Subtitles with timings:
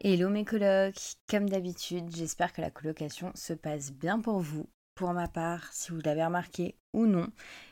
[0.00, 4.68] Hello mes colocs, comme d'habitude, j'espère que la colocation se passe bien pour vous.
[4.94, 7.26] Pour ma part, si vous l'avez remarqué ou non,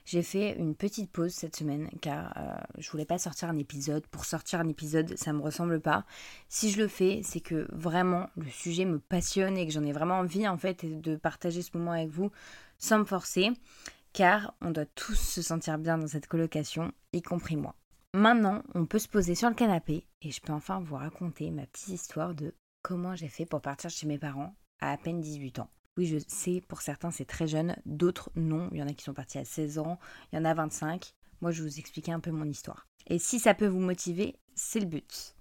[0.04, 4.04] j'ai fait une petite pause cette semaine car euh, je voulais pas sortir un épisode.
[4.08, 6.04] Pour sortir un épisode, ça me ressemble pas.
[6.48, 9.92] Si je le fais, c'est que vraiment le sujet me passionne et que j'en ai
[9.92, 12.32] vraiment envie en fait de partager ce moment avec vous
[12.76, 13.52] sans me forcer
[14.12, 17.76] car on doit tous se sentir bien dans cette colocation, y compris moi.
[18.16, 21.66] Maintenant, on peut se poser sur le canapé et je peux enfin vous raconter ma
[21.66, 25.58] petite histoire de comment j'ai fait pour partir chez mes parents à à peine 18
[25.58, 25.68] ans.
[25.98, 28.70] Oui, je sais, pour certains c'est très jeune, d'autres non.
[28.72, 29.98] Il y en a qui sont partis à 16 ans,
[30.32, 31.12] il y en a 25.
[31.42, 32.88] Moi, je vais vous expliquer un peu mon histoire.
[33.06, 35.36] Et si ça peut vous motiver, c'est le but.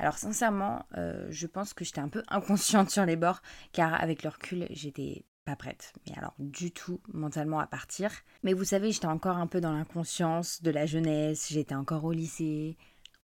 [0.00, 4.24] Alors sincèrement, euh, je pense que j'étais un peu inconsciente sur les bords, car avec
[4.24, 8.10] le recul, j'étais pas prête, mais alors du tout mentalement à partir.
[8.42, 12.12] Mais vous savez, j'étais encore un peu dans l'inconscience de la jeunesse, j'étais encore au
[12.12, 12.76] lycée.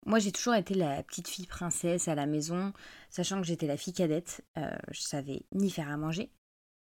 [0.06, 2.72] Moi, j'ai toujours été la petite fille princesse à la maison,
[3.10, 4.44] sachant que j'étais la fille cadette.
[4.56, 6.30] Euh, je savais ni faire à manger,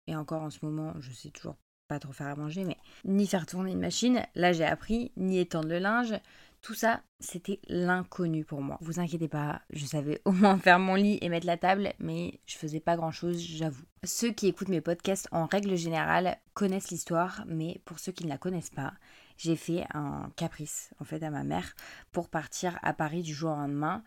[0.09, 1.57] et encore en ce moment, je sais toujours
[1.89, 4.23] pas trop faire à manger, mais ni faire tourner une machine.
[4.35, 6.15] Là, j'ai appris, ni étendre le linge,
[6.61, 8.79] tout ça, c'était l'inconnu pour moi.
[8.81, 12.41] Vous inquiétez pas, je savais au moins faire mon lit et mettre la table, mais
[12.47, 13.85] je faisais pas grand chose, j'avoue.
[14.05, 18.29] Ceux qui écoutent mes podcasts en règle générale connaissent l'histoire, mais pour ceux qui ne
[18.29, 18.93] la connaissent pas,
[19.37, 21.75] j'ai fait un caprice en fait à ma mère
[22.11, 24.03] pour partir à Paris du jour au lendemain.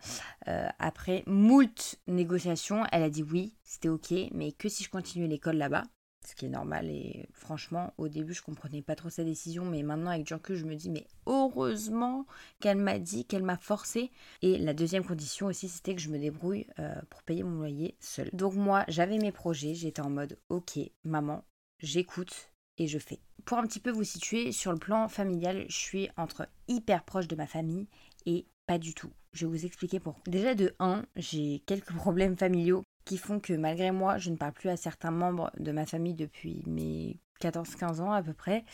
[0.48, 5.28] Euh, après moult négociations, elle a dit oui, c'était ok, mais que si je continuais
[5.28, 5.84] l'école là-bas?
[6.26, 9.82] Ce qui est normal et franchement au début je comprenais pas trop sa décision mais
[9.82, 12.26] maintenant avec du je me dis mais heureusement
[12.60, 14.10] qu'elle m'a dit qu'elle m'a forcé
[14.42, 17.96] et la deuxième condition aussi c'était que je me débrouille euh, pour payer mon loyer
[18.00, 21.44] seule donc moi j'avais mes projets j'étais en mode ok maman
[21.78, 25.76] j'écoute et je fais pour un petit peu vous situer sur le plan familial je
[25.76, 27.88] suis entre hyper proche de ma famille
[28.26, 29.10] et pas du tout.
[29.32, 30.22] Je vais vous expliquer pourquoi.
[30.26, 34.52] Déjà de 1, j'ai quelques problèmes familiaux qui font que malgré moi, je ne parle
[34.52, 38.64] plus à certains membres de ma famille depuis mes 14-15 ans à peu près.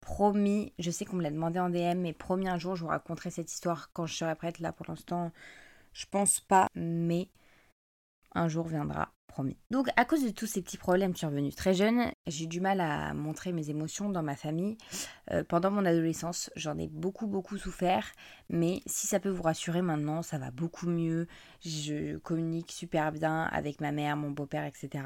[0.00, 2.88] Promis, je sais qu'on me l'a demandé en DM, mais promis un jour, je vous
[2.88, 4.58] raconterai cette histoire quand je serai prête.
[4.58, 5.32] Là, pour l'instant,
[5.92, 7.28] je pense pas, mais
[8.34, 9.12] un jour viendra,
[9.70, 12.80] Donc, à cause de tous ces petits problèmes survenus très jeune, j'ai eu du mal
[12.80, 14.76] à montrer mes émotions dans ma famille.
[15.30, 18.06] Euh, pendant mon adolescence, j'en ai beaucoup, beaucoup souffert,
[18.48, 21.26] mais si ça peut vous rassurer maintenant, ça va beaucoup mieux.
[21.64, 25.04] Je communique super bien avec ma mère, mon beau-père, etc.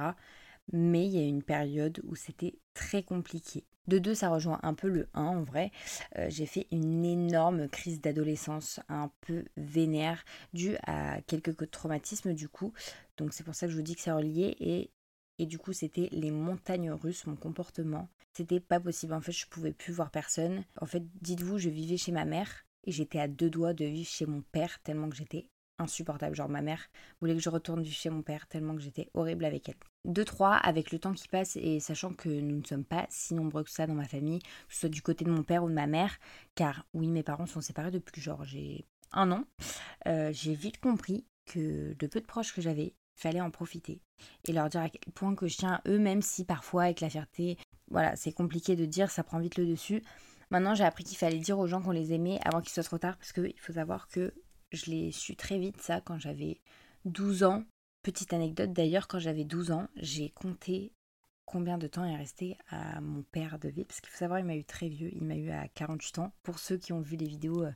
[0.73, 3.65] Mais il y a eu une période où c'était très compliqué.
[3.87, 5.71] De deux, ça rejoint un peu le 1 en vrai.
[6.19, 12.49] Euh, j'ai fait une énorme crise d'adolescence un peu vénère due à quelques traumatismes du
[12.49, 12.73] coup.
[13.17, 14.91] Donc c'est pour ça que je vous dis que c'est relié et,
[15.39, 18.09] et du coup c'était les montagnes russes, mon comportement.
[18.33, 19.15] C'était pas possible.
[19.15, 20.65] En fait, je pouvais plus voir personne.
[20.81, 24.09] En fait, dites-vous, je vivais chez ma mère et j'étais à deux doigts de vivre
[24.09, 25.49] chez mon père tellement que j'étais
[25.79, 26.35] insupportable.
[26.35, 26.89] Genre ma mère
[27.21, 29.77] voulait que je retourne chez mon père tellement que j'étais horrible avec elle.
[30.07, 33.35] Deux, trois, avec le temps qui passe et sachant que nous ne sommes pas si
[33.35, 35.69] nombreux que ça dans ma famille, que ce soit du côté de mon père ou
[35.69, 36.17] de ma mère,
[36.55, 39.45] car oui, mes parents sont séparés depuis genre j'ai un an,
[40.07, 44.01] euh, j'ai vite compris que de peu de proches que j'avais, fallait en profiter
[44.47, 47.11] et leur dire à quel point que je tiens eux, même si parfois avec la
[47.11, 47.59] fierté,
[47.91, 50.03] voilà, c'est compliqué de dire, ça prend vite le dessus.
[50.51, 52.99] Maintenant, j'ai appris qu'il fallait dire aux gens qu'on les aimait avant qu'il soit trop
[52.99, 54.33] tard, parce qu'il faut savoir que
[54.71, 56.61] je l'ai su très vite, ça, quand j'avais
[57.05, 57.65] 12 ans.
[58.07, 60.93] Petite anecdote d'ailleurs, quand j'avais 12 ans, j'ai compté
[61.45, 63.85] combien de temps est resté à mon père de vie.
[63.85, 66.33] Parce qu'il faut savoir, il m'a eu très vieux, il m'a eu à 48 ans.
[66.45, 67.73] Pour ceux qui ont vu les vidéos euh,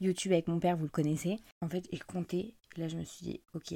[0.00, 1.38] YouTube avec mon père, vous le connaissez.
[1.60, 2.54] En fait, il comptait.
[2.78, 3.72] Là, je me suis dit, ok,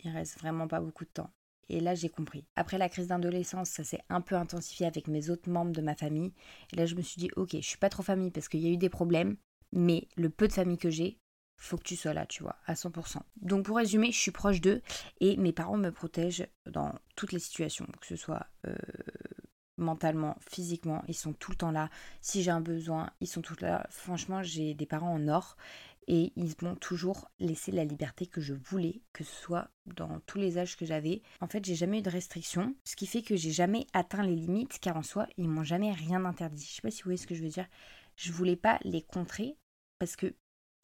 [0.00, 1.30] il reste vraiment pas beaucoup de temps.
[1.68, 2.44] Et là, j'ai compris.
[2.56, 5.94] Après la crise d'adolescence, ça s'est un peu intensifié avec mes autres membres de ma
[5.94, 6.32] famille.
[6.72, 8.66] Et là, je me suis dit, ok, je suis pas trop famille parce qu'il y
[8.66, 9.36] a eu des problèmes,
[9.70, 11.20] mais le peu de famille que j'ai,
[11.56, 13.18] faut que tu sois là, tu vois, à 100%.
[13.40, 14.82] Donc pour résumer, je suis proche d'eux
[15.20, 18.74] et mes parents me protègent dans toutes les situations, que ce soit euh,
[19.78, 21.90] mentalement, physiquement, ils sont tout le temps là.
[22.20, 23.86] Si j'ai un besoin, ils sont tout là.
[23.90, 25.56] Franchement, j'ai des parents en or
[26.08, 30.38] et ils m'ont toujours laissé la liberté que je voulais, que ce soit dans tous
[30.38, 31.22] les âges que j'avais.
[31.40, 34.34] En fait, j'ai jamais eu de restrictions, ce qui fait que j'ai jamais atteint les
[34.34, 36.64] limites, car en soi, ils m'ont jamais rien interdit.
[36.64, 37.68] Je sais pas si vous voyez ce que je veux dire.
[38.16, 39.56] Je voulais pas les contrer
[39.98, 40.34] parce que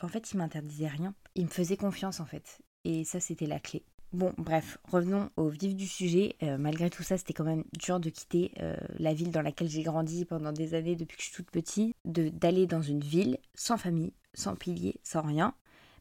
[0.00, 1.15] en fait, il m'interdisait rien.
[1.35, 2.61] Il me faisait confiance en fait.
[2.85, 3.85] Et ça, c'était la clé.
[4.12, 6.37] Bon, bref, revenons au vif du sujet.
[6.43, 9.69] Euh, malgré tout ça, c'était quand même dur de quitter euh, la ville dans laquelle
[9.69, 13.39] j'ai grandi pendant des années depuis que je suis toute petite, d'aller dans une ville
[13.55, 15.55] sans famille, sans pilier, sans rien.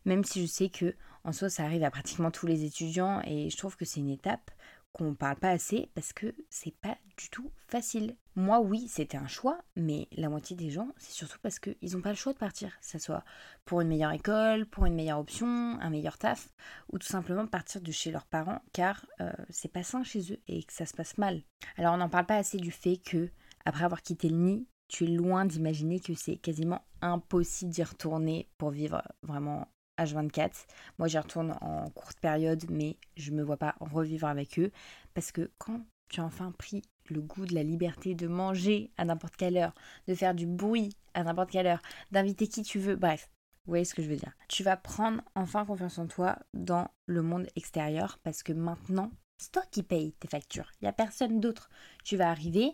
[0.05, 0.95] Même si je sais que
[1.25, 4.09] en soi, ça arrive à pratiquement tous les étudiants et je trouve que c'est une
[4.09, 4.51] étape
[4.93, 8.15] qu'on ne parle pas assez parce que c'est pas du tout facile.
[8.37, 12.01] Moi, oui, c'était un choix, mais la moitié des gens, c'est surtout parce qu'ils n'ont
[12.01, 12.69] pas le choix de partir.
[12.79, 13.23] Que ce soit
[13.65, 16.53] pour une meilleure école, pour une meilleure option, un meilleur taf,
[16.93, 20.39] ou tout simplement partir de chez leurs parents, car euh, c'est pas sain chez eux
[20.47, 21.41] et que ça se passe mal.
[21.77, 23.31] Alors, on n'en parle pas assez du fait que,
[23.65, 28.47] après avoir quitté le nid, tu es loin d'imaginer que c'est quasiment impossible d'y retourner
[28.59, 29.67] pour vivre vraiment
[29.97, 30.67] H24.
[30.99, 34.71] Moi, j'y retourne en courte période, mais je ne me vois pas revivre avec eux
[35.15, 39.05] parce que quand tu as enfin pris le goût de la liberté de manger à
[39.05, 39.73] n'importe quelle heure,
[40.07, 41.81] de faire du bruit à n'importe quelle heure,
[42.11, 43.29] d'inviter qui tu veux, bref,
[43.65, 44.33] vous voyez ce que je veux dire.
[44.47, 49.51] Tu vas prendre enfin confiance en toi dans le monde extérieur parce que maintenant, c'est
[49.51, 50.71] toi qui payes tes factures.
[50.79, 51.69] Il n'y a personne d'autre.
[52.03, 52.71] Tu vas arriver,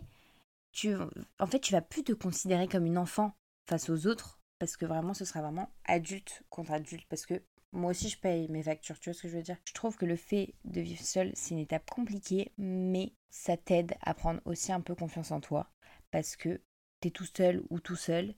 [0.72, 0.94] tu,
[1.38, 3.34] en fait, tu vas plus te considérer comme une enfant
[3.68, 7.42] face aux autres parce que vraiment, ce sera vraiment adulte contre adulte parce que
[7.74, 9.58] moi aussi je paye mes factures, tu vois ce que je veux dire?
[9.64, 13.94] Je trouve que le fait de vivre seul, c'est une étape compliquée, mais ça t'aide
[14.00, 15.70] à prendre aussi un peu confiance en toi,
[16.10, 16.60] parce que
[17.00, 18.34] tu es tout seul ou tout seul,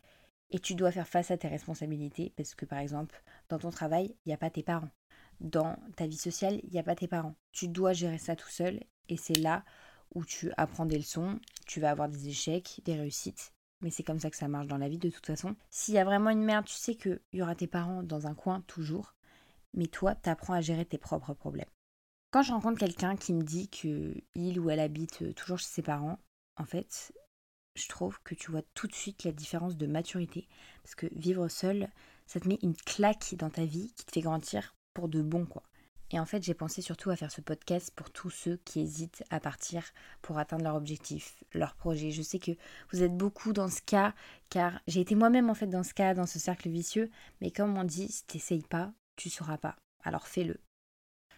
[0.50, 4.16] et tu dois faire face à tes responsabilités, parce que par exemple, dans ton travail,
[4.24, 4.90] il n'y a pas tes parents.
[5.40, 7.34] Dans ta vie sociale, il n'y a pas tes parents.
[7.52, 9.64] Tu dois gérer ça tout seul, et c'est là
[10.14, 13.52] où tu apprends des leçons, tu vas avoir des échecs, des réussites,
[13.82, 15.56] mais c'est comme ça que ça marche dans la vie de toute façon.
[15.68, 18.34] S'il y a vraiment une merde, tu sais qu'il y aura tes parents dans un
[18.34, 19.15] coin toujours,
[19.76, 21.70] mais toi, tu apprends à gérer tes propres problèmes.
[22.30, 25.68] Quand je rencontre quelqu'un qui me dit que il ou elle habite euh, toujours chez
[25.68, 26.18] ses parents,
[26.56, 27.12] en fait,
[27.74, 30.48] je trouve que tu vois tout de suite la différence de maturité.
[30.82, 31.88] Parce que vivre seul,
[32.26, 35.46] ça te met une claque dans ta vie qui te fait grandir pour de bon,
[35.46, 35.62] quoi.
[36.12, 39.24] Et en fait, j'ai pensé surtout à faire ce podcast pour tous ceux qui hésitent
[39.30, 39.82] à partir
[40.22, 42.12] pour atteindre leur objectif, leur projet.
[42.12, 42.52] Je sais que
[42.92, 44.14] vous êtes beaucoup dans ce cas,
[44.48, 47.10] car j'ai été moi-même en fait dans ce cas, dans ce cercle vicieux.
[47.40, 49.76] Mais comme on dit, si t'essayes pas, tu sauras pas.
[50.04, 50.58] Alors fais-le.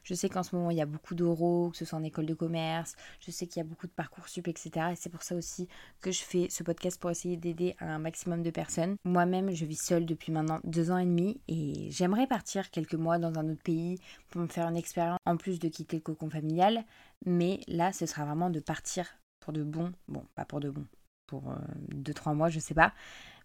[0.08, 2.25] Je sais qu'en ce moment, il y a beaucoup d'euros, que ce soit en école
[2.25, 2.94] de commerce.
[3.20, 4.70] Je sais qu'il y a beaucoup de parcours sup, etc.
[4.92, 5.69] Et c'est pour ça aussi
[6.00, 8.96] que je fais ce podcast pour essayer d'aider un maximum de personnes.
[9.04, 13.19] Moi-même, je vis seule depuis maintenant deux ans et demi et j'aimerais partir quelques mois
[13.19, 13.98] dans un autre pays
[14.30, 16.84] pour me faire une expérience en plus de quitter le cocon familial.
[17.26, 19.92] Mais là, ce sera vraiment de partir pour de bon.
[20.08, 20.86] Bon, pas pour de bon.
[21.26, 21.56] Pour euh,
[21.88, 22.94] deux, trois mois, je sais pas.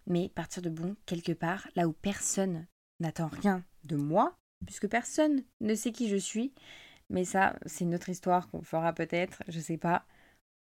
[0.06, 2.66] Mais partir de bon quelque part, là où personne
[3.04, 4.34] n'attend rien de moi,
[4.66, 6.52] puisque personne ne sait qui je suis.
[7.10, 10.04] Mais ça, c'est une autre histoire qu'on fera peut-être, je sais pas.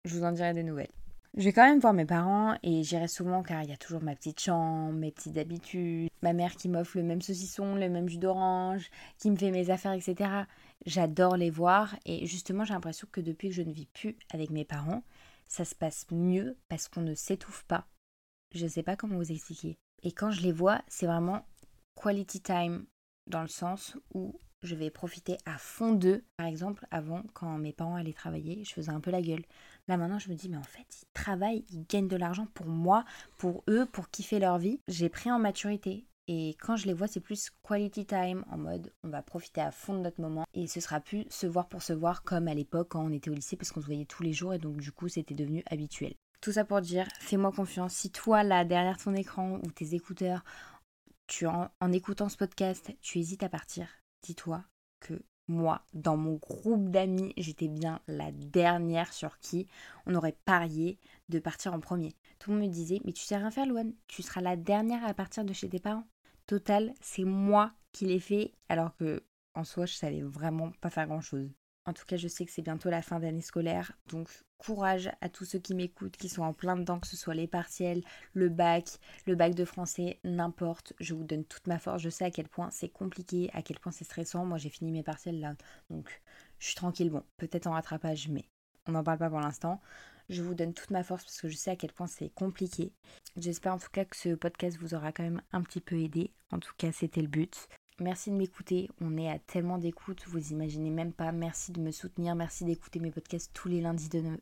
[0.05, 0.91] Je vous en dirai des nouvelles.
[1.35, 4.01] Je vais quand même voir mes parents et j'irai souvent car il y a toujours
[4.01, 8.09] ma petite chambre, mes petites habitudes, ma mère qui m'offre le même saucisson, le même
[8.09, 8.89] jus d'orange,
[9.19, 10.31] qui me fait mes affaires, etc.
[10.85, 14.49] J'adore les voir et justement j'ai l'impression que depuis que je ne vis plus avec
[14.49, 15.03] mes parents,
[15.47, 17.85] ça se passe mieux parce qu'on ne s'étouffe pas.
[18.55, 19.77] Je ne sais pas comment vous expliquer.
[20.01, 21.45] Et quand je les vois, c'est vraiment
[22.01, 22.85] quality time
[23.27, 26.23] dans le sens où je vais profiter à fond d'eux.
[26.37, 29.43] Par exemple, avant, quand mes parents allaient travailler, je faisais un peu la gueule.
[29.87, 32.67] Là maintenant, je me dis, mais en fait, ils travaillent, ils gagnent de l'argent pour
[32.67, 33.05] moi,
[33.37, 34.79] pour eux, pour kiffer leur vie.
[34.87, 36.05] J'ai pris en maturité.
[36.29, 39.71] Et quand je les vois, c'est plus quality time, en mode on va profiter à
[39.71, 40.45] fond de notre moment.
[40.53, 43.29] Et ce sera plus se voir pour se voir comme à l'époque quand on était
[43.29, 45.63] au lycée, parce qu'on se voyait tous les jours et donc du coup c'était devenu
[45.71, 46.15] habituel.
[46.41, 47.93] Tout ça pour dire, fais-moi confiance.
[47.93, 50.43] Si toi, là, derrière ton écran ou tes écouteurs,
[51.45, 53.87] en, écoutant ce podcast, tu hésites à partir,
[54.23, 54.63] dis-toi
[54.99, 59.67] que moi, dans mon groupe d'amis, j'étais bien la dernière sur qui
[60.05, 62.15] on aurait parié de partir en premier.
[62.39, 65.05] Tout le monde me disait, mais tu sais rien faire, Louane, tu seras la dernière
[65.05, 66.07] à partir de chez tes parents.
[66.47, 71.07] Total, c'est moi qui l'ai fait, alors que en soi, je savais vraiment pas faire
[71.07, 71.49] grand chose.
[71.87, 75.29] En tout cas, je sais que c'est bientôt la fin d'année scolaire, donc courage à
[75.29, 78.03] tous ceux qui m'écoutent, qui sont en plein dedans, que ce soit les partiels,
[78.33, 78.89] le bac,
[79.25, 80.91] le bac de français, n'importe.
[80.99, 82.01] Je vous donne toute ma force.
[82.01, 84.45] Je sais à quel point c'est compliqué, à quel point c'est stressant.
[84.45, 85.55] Moi, j'ai fini mes partiels là,
[85.89, 86.21] donc
[86.59, 87.09] je suis tranquille.
[87.09, 88.43] Bon, peut-être en rattrapage, mais
[88.85, 89.79] on n'en parle pas pour l'instant.
[90.27, 92.91] Je vous donne toute ma force parce que je sais à quel point c'est compliqué.
[93.37, 96.33] J'espère en tout cas que ce podcast vous aura quand même un petit peu aidé.
[96.51, 97.69] En tout cas, c'était le but.
[97.99, 98.89] Merci de m'écouter.
[99.01, 101.31] On est à tellement d'écoute, vous imaginez même pas.
[101.31, 102.35] Merci de me soutenir.
[102.35, 104.39] Merci d'écouter mes podcasts tous les lundis de 9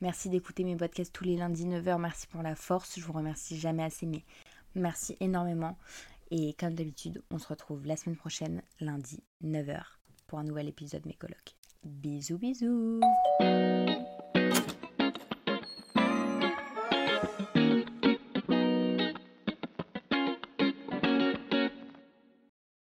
[0.00, 1.98] Merci d'écouter mes podcasts tous les lundis 9h.
[1.98, 2.98] Merci pour la force.
[2.98, 4.24] Je vous remercie jamais assez, mais
[4.74, 5.78] merci énormément.
[6.30, 9.82] Et comme d'habitude, on se retrouve la semaine prochaine, lundi 9h,
[10.26, 11.56] pour un nouvel épisode Mes colocs.
[11.84, 13.00] Bisous, bisous